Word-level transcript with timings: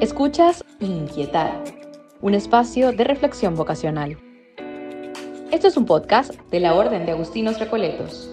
Escuchas 0.00 0.62
Inquietar, 0.78 1.64
un 2.20 2.34
espacio 2.34 2.92
de 2.92 3.02
reflexión 3.02 3.56
vocacional. 3.56 4.18
Esto 5.50 5.68
es 5.68 5.76
un 5.78 5.86
podcast 5.86 6.34
de 6.50 6.60
la 6.60 6.74
Orden 6.74 7.06
de 7.06 7.12
Agustinos 7.12 7.58
Recoletos. 7.58 8.30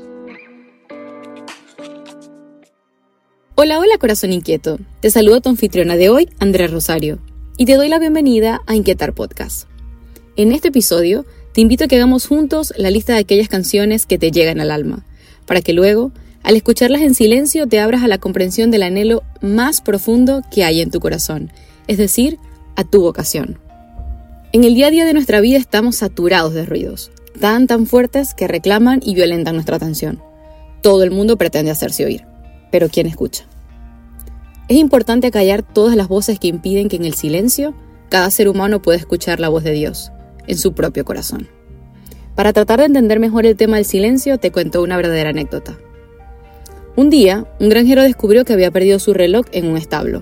Hola, 3.56 3.80
hola 3.80 3.98
corazón 3.98 4.34
inquieto. 4.34 4.78
Te 5.00 5.10
saludo 5.10 5.40
tu 5.40 5.48
anfitriona 5.48 5.96
de 5.96 6.10
hoy, 6.10 6.30
Andrea 6.40 6.68
Rosario, 6.68 7.20
y 7.58 7.64
te 7.64 7.76
doy 7.76 7.88
la 7.88 7.98
bienvenida 7.98 8.60
a 8.68 8.76
Inquietar 8.76 9.14
Podcast. 9.14 9.70
En 10.36 10.52
este 10.52 10.68
episodio 10.68 11.26
te 11.54 11.62
invito 11.62 11.86
a 11.86 11.88
que 11.88 11.96
hagamos 11.96 12.28
juntos 12.28 12.74
la 12.76 12.92
lista 12.92 13.14
de 13.14 13.20
aquellas 13.20 13.48
canciones 13.48 14.06
que 14.06 14.18
te 14.18 14.32
llegan 14.32 14.60
al 14.60 14.70
alma, 14.70 15.06
para 15.46 15.62
que 15.62 15.72
luego, 15.72 16.12
al 16.44 16.58
escucharlas 16.58 17.02
en 17.02 17.16
silencio, 17.16 17.68
te 17.68 17.80
abras 17.80 18.04
a 18.04 18.08
la 18.08 18.18
comprensión 18.18 18.70
del 18.70 18.84
anhelo 18.84 19.24
más 19.42 19.82
profundo 19.82 20.42
que 20.52 20.66
hay 20.66 20.82
en 20.82 20.92
tu 20.92 21.00
corazón, 21.00 21.52
es 21.88 21.98
decir, 21.98 22.38
a 22.76 22.84
tu 22.84 23.02
vocación. 23.02 23.60
En 24.52 24.66
el 24.66 24.76
día 24.76 24.88
a 24.88 24.92
día 24.92 25.06
de 25.06 25.14
nuestra 25.14 25.40
vida 25.40 25.58
estamos 25.58 25.96
saturados 25.96 26.54
de 26.54 26.66
ruidos, 26.66 27.12
tan 27.40 27.66
tan 27.66 27.86
fuertes 27.88 28.34
que 28.34 28.48
reclaman 28.48 29.00
y 29.04 29.16
violentan 29.16 29.56
nuestra 29.56 29.78
atención. 29.78 30.22
Todo 30.82 31.04
el 31.04 31.12
mundo 31.12 31.38
pretende 31.38 31.72
hacerse 31.72 32.06
oír, 32.06 32.26
pero 32.72 32.90
¿quién 32.90 33.08
escucha? 33.08 33.46
Es 34.68 34.78
importante 34.78 35.28
acallar 35.28 35.64
todas 35.64 35.96
las 35.96 36.08
voces 36.08 36.40
que 36.40 36.48
impiden 36.48 36.90
que 36.90 36.98
en 36.98 37.06
el 37.06 37.14
silencio 37.14 37.74
cada 38.10 38.30
ser 38.32 38.50
humano 38.50 38.82
pueda 38.82 38.98
escuchar 38.98 39.40
la 39.40 39.50
voz 39.50 39.64
de 39.64 39.72
Dios 39.72 40.12
en 40.46 40.58
su 40.58 40.74
propio 40.74 41.06
corazón. 41.06 41.48
Para 42.36 42.54
tratar 42.54 42.80
de 42.80 42.86
entender 42.86 43.20
mejor 43.20 43.46
el 43.46 43.56
tema 43.56 43.78
del 43.78 43.86
silencio, 43.86 44.40
te 44.40 44.52
cuento 44.52 44.82
una 44.82 44.98
verdadera 44.98 45.30
anécdota. 45.30 45.78
Un 46.96 47.10
día, 47.10 47.48
un 47.60 47.70
granjero 47.70 48.04
descubrió 48.04 48.46
que 48.46 48.54
había 48.54 48.70
perdido 48.70 49.00
su 49.00 49.16
reloj 49.16 49.48
en 49.52 49.66
un 49.66 49.78
establo. 49.78 50.22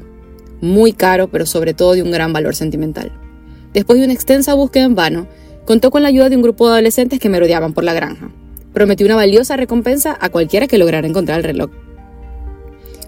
Muy 0.62 0.94
caro, 0.94 1.28
pero 1.28 1.46
sobre 1.46 1.74
todo 1.74 1.94
de 1.94 2.02
un 2.02 2.12
gran 2.12 2.32
valor 2.32 2.56
sentimental. 2.56 3.12
Después 3.74 4.00
de 4.00 4.06
una 4.06 4.14
extensa 4.14 4.54
búsqueda 4.54 4.86
en 4.86 4.96
vano, 4.96 5.28
contó 5.66 5.92
con 5.92 6.02
la 6.02 6.08
ayuda 6.08 6.30
de 6.30 6.38
un 6.38 6.42
grupo 6.42 6.68
de 6.68 6.74
adolescentes 6.74 7.20
que 7.20 7.28
merodeaban 7.28 7.74
por 7.74 7.84
la 7.84 7.94
granja. 7.94 8.32
Prometió 8.72 9.06
una 9.06 9.18
valiosa 9.18 9.58
recompensa 9.58 10.18
a 10.22 10.30
cualquiera 10.30 10.68
que 10.68 10.78
lograra 10.78 11.06
encontrar 11.06 11.40
el 11.40 11.44
reloj. 11.44 11.72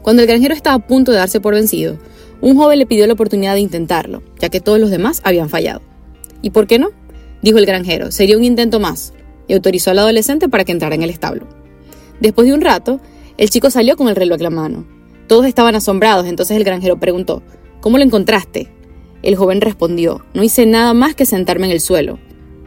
Cuando 0.01 0.21
el 0.21 0.27
granjero 0.27 0.53
estaba 0.53 0.75
a 0.75 0.85
punto 0.85 1.13
de 1.13 1.19
darse 1.19 1.39
por 1.39 1.53
vencido, 1.53 1.97
un 2.41 2.57
joven 2.57 2.79
le 2.79 2.85
pidió 2.85 3.07
la 3.07 3.13
oportunidad 3.13 3.53
de 3.53 3.61
intentarlo, 3.61 4.23
ya 4.39 4.49
que 4.49 4.59
todos 4.59 4.77
los 4.77 4.91
demás 4.91 5.21
habían 5.23 5.47
fallado. 5.47 5.81
¿Y 6.41 6.49
por 6.49 6.67
qué 6.67 6.79
no? 6.79 6.89
dijo 7.41 7.59
el 7.59 7.65
granjero, 7.65 8.11
sería 8.11 8.37
un 8.37 8.43
intento 8.43 8.81
más, 8.81 9.13
y 9.47 9.53
autorizó 9.53 9.91
al 9.91 9.99
adolescente 9.99 10.49
para 10.49 10.65
que 10.65 10.73
entrara 10.73 10.95
en 10.95 11.03
el 11.03 11.09
establo. 11.09 11.47
Después 12.19 12.47
de 12.47 12.53
un 12.53 12.61
rato, 12.61 12.99
el 13.43 13.49
chico 13.49 13.69
salió 13.69 13.97
con 13.97 14.07
el 14.07 14.15
reloj 14.15 14.37
en 14.37 14.43
la 14.43 14.49
mano. 14.49 14.87
Todos 15.27 15.47
estaban 15.47 15.75
asombrados, 15.75 16.27
entonces 16.27 16.55
el 16.55 16.63
granjero 16.63 16.97
preguntó, 16.97 17.43
¿Cómo 17.81 17.97
lo 17.97 18.05
encontraste? 18.05 18.69
El 19.21 19.35
joven 19.35 19.59
respondió, 19.59 20.23
no 20.33 20.43
hice 20.43 20.65
nada 20.65 20.93
más 20.93 21.13
que 21.13 21.25
sentarme 21.25 21.65
en 21.65 21.73
el 21.73 21.81
suelo. 21.81 22.19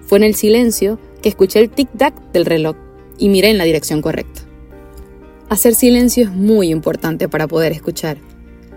Fue 0.03 0.19
en 0.19 0.25
el 0.25 0.35
silencio 0.35 1.01
que 1.23 1.31
escuché 1.31 1.61
el 1.61 1.71
tic-tac 1.71 2.31
del 2.33 2.45
reloj 2.45 2.77
y 3.17 3.31
miré 3.31 3.49
en 3.49 3.57
la 3.57 3.65
dirección 3.65 4.03
correcta. 4.03 4.43
Hacer 5.49 5.75
silencio 5.75 6.25
es 6.25 6.31
muy 6.31 6.69
importante 6.69 7.27
para 7.27 7.49
poder 7.49 7.73
escuchar. 7.73 8.19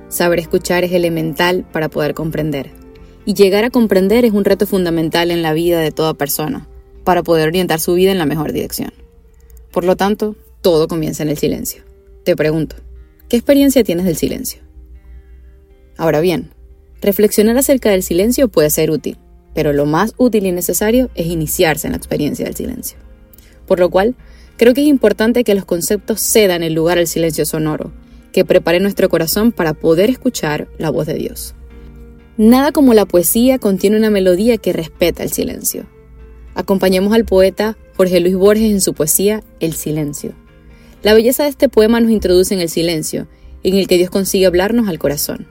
Saber 0.07 0.39
escuchar 0.39 0.85
es 0.85 0.93
elemental 0.93 1.65
para 1.69 1.89
poder 1.89 2.13
comprender. 2.13 2.71
Y 3.25 3.33
llegar 3.33 3.65
a 3.65 3.71
comprender 3.71 4.23
es 4.23 4.31
un 4.31 4.45
reto 4.45 4.65
fundamental 4.65 5.31
en 5.31 5.41
la 5.41 5.51
vida 5.51 5.81
de 5.81 5.91
toda 5.91 6.13
persona, 6.13 6.65
para 7.03 7.23
poder 7.23 7.49
orientar 7.49 7.81
su 7.81 7.95
vida 7.95 8.13
en 8.13 8.19
la 8.19 8.25
mejor 8.25 8.53
dirección. 8.53 8.93
Por 9.73 9.83
lo 9.83 9.97
tanto, 9.97 10.37
todo 10.61 10.87
comienza 10.87 11.23
en 11.23 11.29
el 11.29 11.37
silencio. 11.37 11.88
Te 12.29 12.35
pregunto, 12.35 12.75
¿qué 13.27 13.37
experiencia 13.37 13.83
tienes 13.83 14.05
del 14.05 14.15
silencio? 14.15 14.61
Ahora 15.97 16.19
bien, 16.19 16.51
reflexionar 17.01 17.57
acerca 17.57 17.89
del 17.89 18.03
silencio 18.03 18.49
puede 18.49 18.69
ser 18.69 18.91
útil, 18.91 19.17
pero 19.55 19.73
lo 19.73 19.87
más 19.87 20.13
útil 20.17 20.45
y 20.45 20.51
necesario 20.51 21.09
es 21.15 21.25
iniciarse 21.25 21.87
en 21.87 21.93
la 21.93 21.97
experiencia 21.97 22.45
del 22.45 22.55
silencio. 22.55 22.99
Por 23.65 23.79
lo 23.79 23.89
cual, 23.89 24.13
creo 24.57 24.75
que 24.75 24.81
es 24.81 24.87
importante 24.87 25.43
que 25.43 25.55
los 25.55 25.65
conceptos 25.65 26.21
cedan 26.21 26.61
el 26.61 26.75
lugar 26.75 26.99
al 26.99 27.07
silencio 27.07 27.47
sonoro, 27.47 27.93
que 28.31 28.45
prepare 28.45 28.79
nuestro 28.79 29.09
corazón 29.09 29.51
para 29.51 29.73
poder 29.73 30.11
escuchar 30.11 30.67
la 30.77 30.91
voz 30.91 31.07
de 31.07 31.15
Dios. 31.15 31.55
Nada 32.37 32.71
como 32.71 32.93
la 32.93 33.07
poesía 33.07 33.57
contiene 33.57 33.97
una 33.97 34.11
melodía 34.11 34.57
que 34.57 34.71
respeta 34.71 35.23
el 35.23 35.31
silencio. 35.31 35.87
Acompañemos 36.53 37.11
al 37.11 37.25
poeta 37.25 37.75
Jorge 37.97 38.19
Luis 38.19 38.35
Borges 38.35 38.69
en 38.69 38.81
su 38.81 38.93
poesía 38.93 39.41
El 39.59 39.73
silencio. 39.73 40.35
La 41.01 41.13
belleza 41.13 41.43
de 41.43 41.49
este 41.49 41.69
poema 41.69 42.01
nos 42.01 42.11
introduce 42.11 42.53
en 42.53 42.59
el 42.59 42.67
silencio, 42.67 43.27
en 43.63 43.75
el 43.75 43.87
que 43.87 43.97
Dios 43.97 44.09
consigue 44.09 44.45
hablarnos 44.45 44.89
al 44.89 44.99
corazón. 44.99 45.47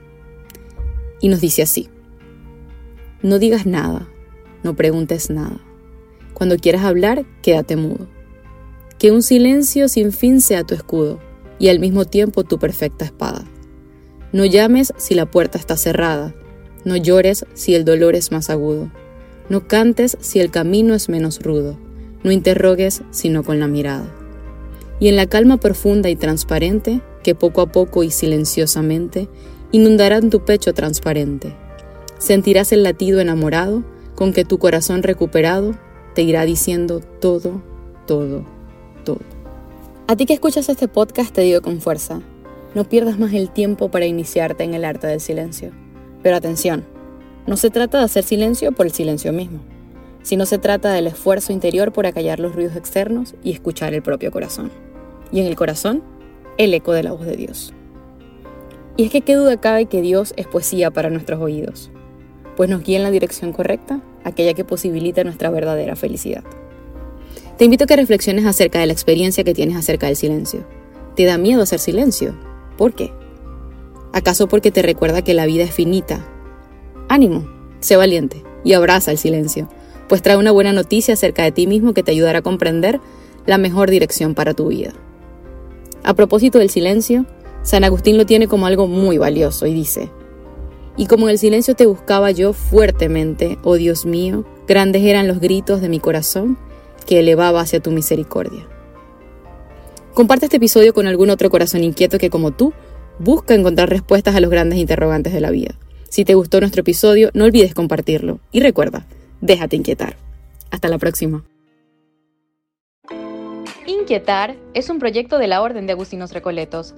Y 1.21 1.27
nos 1.29 1.41
dice 1.41 1.63
así, 1.63 1.89
no 3.23 3.39
digas 3.39 3.65
nada, 3.65 4.07
no 4.63 4.75
preguntes 4.75 5.31
nada. 5.31 5.59
Cuando 6.35 6.57
quieras 6.57 6.83
hablar, 6.83 7.25
quédate 7.41 7.75
mudo. 7.75 8.07
Que 8.99 9.11
un 9.11 9.23
silencio 9.23 9.87
sin 9.87 10.11
fin 10.11 10.39
sea 10.39 10.63
tu 10.63 10.75
escudo 10.75 11.19
y 11.57 11.69
al 11.69 11.79
mismo 11.79 12.05
tiempo 12.05 12.43
tu 12.43 12.59
perfecta 12.59 13.05
espada. 13.05 13.43
No 14.31 14.45
llames 14.45 14.93
si 14.97 15.15
la 15.15 15.25
puerta 15.25 15.57
está 15.57 15.77
cerrada, 15.77 16.35
no 16.85 16.95
llores 16.95 17.45
si 17.55 17.73
el 17.73 17.85
dolor 17.85 18.13
es 18.13 18.31
más 18.31 18.51
agudo. 18.51 18.91
No 19.49 19.67
cantes 19.67 20.15
si 20.21 20.39
el 20.39 20.51
camino 20.51 20.93
es 20.93 21.09
menos 21.09 21.41
rudo. 21.41 21.75
No 22.23 22.31
interrogues 22.31 23.01
sino 23.09 23.43
con 23.43 23.59
la 23.59 23.67
mirada. 23.67 24.18
Y 24.99 25.07
en 25.07 25.15
la 25.15 25.27
calma 25.27 25.57
profunda 25.57 26.09
y 26.09 26.15
transparente, 26.15 27.01
que 27.23 27.35
poco 27.35 27.61
a 27.61 27.71
poco 27.71 28.03
y 28.03 28.11
silenciosamente 28.11 29.29
inundarán 29.71 30.29
tu 30.29 30.43
pecho 30.43 30.73
transparente, 30.73 31.55
sentirás 32.17 32.71
el 32.71 32.83
latido 32.83 33.19
enamorado 33.19 33.83
con 34.15 34.33
que 34.33 34.45
tu 34.45 34.57
corazón 34.57 35.03
recuperado 35.03 35.73
te 36.13 36.23
irá 36.23 36.43
diciendo 36.43 37.01
todo, 37.21 37.61
todo, 38.05 38.43
todo. 39.05 39.19
A 40.07 40.15
ti 40.15 40.25
que 40.25 40.33
escuchas 40.33 40.67
este 40.69 40.87
podcast 40.87 41.33
te 41.33 41.41
digo 41.41 41.61
con 41.61 41.79
fuerza, 41.81 42.21
no 42.75 42.83
pierdas 42.83 43.19
más 43.19 43.33
el 43.33 43.49
tiempo 43.49 43.89
para 43.89 44.05
iniciarte 44.05 44.63
en 44.63 44.73
el 44.73 44.85
arte 44.85 45.07
del 45.07 45.21
silencio. 45.21 45.71
Pero 46.21 46.35
atención, 46.35 46.85
no 47.47 47.57
se 47.57 47.69
trata 47.69 47.99
de 47.99 48.05
hacer 48.05 48.23
silencio 48.23 48.71
por 48.71 48.85
el 48.85 48.91
silencio 48.91 49.31
mismo, 49.31 49.59
sino 50.23 50.45
se 50.45 50.57
trata 50.57 50.91
del 50.91 51.07
esfuerzo 51.07 51.53
interior 51.53 51.93
por 51.93 52.05
acallar 52.05 52.39
los 52.39 52.53
ruidos 52.55 52.75
externos 52.75 53.35
y 53.43 53.51
escuchar 53.51 53.93
el 53.93 54.03
propio 54.03 54.31
corazón. 54.31 54.71
Y 55.31 55.39
en 55.39 55.45
el 55.45 55.55
corazón, 55.55 56.03
el 56.57 56.73
eco 56.73 56.91
de 56.91 57.03
la 57.03 57.11
voz 57.11 57.25
de 57.25 57.35
Dios. 57.35 57.73
Y 58.97 59.05
es 59.05 59.11
que 59.11 59.21
qué 59.21 59.35
duda 59.35 59.59
cabe 59.61 59.85
que 59.85 60.01
Dios 60.01 60.33
es 60.35 60.47
poesía 60.47 60.91
para 60.91 61.09
nuestros 61.09 61.39
oídos, 61.39 61.89
pues 62.57 62.69
nos 62.69 62.83
guía 62.83 62.97
en 62.97 63.03
la 63.03 63.11
dirección 63.11 63.53
correcta, 63.53 64.01
aquella 64.23 64.53
que 64.53 64.65
posibilita 64.65 65.23
nuestra 65.23 65.49
verdadera 65.49 65.95
felicidad. 65.95 66.43
Te 67.57 67.65
invito 67.65 67.85
a 67.85 67.87
que 67.87 67.95
reflexiones 67.95 68.45
acerca 68.45 68.79
de 68.79 68.85
la 68.85 68.93
experiencia 68.93 69.43
que 69.43 69.53
tienes 69.53 69.77
acerca 69.77 70.07
del 70.07 70.15
silencio. 70.15 70.65
¿Te 71.15 71.25
da 71.25 71.37
miedo 71.37 71.61
hacer 71.61 71.79
silencio? 71.79 72.35
¿Por 72.77 72.93
qué? 72.93 73.11
¿Acaso 74.13 74.47
porque 74.47 74.71
te 74.71 74.81
recuerda 74.81 75.21
que 75.21 75.33
la 75.33 75.45
vida 75.45 75.63
es 75.63 75.73
finita? 75.73 76.25
Ánimo, 77.07 77.47
sé 77.79 77.95
valiente 77.95 78.43
y 78.63 78.73
abraza 78.73 79.11
el 79.11 79.17
silencio, 79.17 79.69
pues 80.07 80.21
trae 80.21 80.37
una 80.37 80.51
buena 80.51 80.73
noticia 80.73 81.13
acerca 81.13 81.43
de 81.43 81.51
ti 81.51 81.67
mismo 81.67 81.93
que 81.93 82.03
te 82.03 82.11
ayudará 82.11 82.39
a 82.39 82.43
comprender 82.43 82.99
la 83.45 83.57
mejor 83.57 83.89
dirección 83.89 84.35
para 84.35 84.53
tu 84.53 84.67
vida. 84.67 84.93
A 86.09 86.15
propósito 86.15 86.57
del 86.57 86.71
silencio, 86.71 87.27
San 87.61 87.83
Agustín 87.83 88.17
lo 88.17 88.25
tiene 88.25 88.47
como 88.47 88.65
algo 88.65 88.87
muy 88.87 89.19
valioso 89.19 89.67
y 89.67 89.75
dice, 89.75 90.09
y 90.97 91.05
como 91.05 91.27
en 91.27 91.33
el 91.33 91.37
silencio 91.37 91.75
te 91.75 91.85
buscaba 91.85 92.31
yo 92.31 92.53
fuertemente, 92.53 93.59
oh 93.61 93.75
Dios 93.75 94.07
mío, 94.07 94.43
grandes 94.67 95.03
eran 95.03 95.27
los 95.27 95.39
gritos 95.39 95.81
de 95.81 95.87
mi 95.87 95.99
corazón 95.99 96.57
que 97.05 97.19
elevaba 97.19 97.61
hacia 97.61 97.79
tu 97.79 97.91
misericordia. 97.91 98.67
Comparte 100.15 100.47
este 100.47 100.57
episodio 100.57 100.95
con 100.95 101.05
algún 101.05 101.29
otro 101.29 101.51
corazón 101.51 101.83
inquieto 101.83 102.17
que 102.17 102.31
como 102.31 102.49
tú 102.49 102.73
busca 103.19 103.53
encontrar 103.53 103.91
respuestas 103.91 104.33
a 104.33 104.39
los 104.39 104.49
grandes 104.49 104.79
interrogantes 104.79 105.31
de 105.31 105.41
la 105.41 105.51
vida. 105.51 105.75
Si 106.09 106.25
te 106.25 106.33
gustó 106.33 106.59
nuestro 106.59 106.81
episodio, 106.81 107.29
no 107.35 107.45
olvides 107.45 107.75
compartirlo. 107.75 108.39
Y 108.51 108.61
recuerda, 108.61 109.05
déjate 109.41 109.75
inquietar. 109.75 110.17
Hasta 110.71 110.89
la 110.89 110.97
próxima. 110.97 111.43
Inquietar 113.89 114.55
es 114.75 114.87
un 114.91 114.99
proyecto 114.99 115.39
de 115.39 115.47
la 115.47 115.63
Orden 115.63 115.87
de 115.87 115.93
Agustinos 115.93 116.31
Recoletos. 116.31 116.93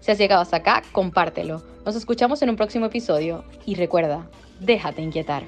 Si 0.00 0.10
has 0.10 0.16
llegado 0.16 0.40
hasta 0.40 0.56
acá, 0.56 0.82
compártelo. 0.90 1.62
Nos 1.84 1.96
escuchamos 1.96 2.40
en 2.40 2.48
un 2.48 2.56
próximo 2.56 2.86
episodio 2.86 3.44
y 3.66 3.74
recuerda, 3.74 4.26
déjate 4.58 5.02
inquietar. 5.02 5.44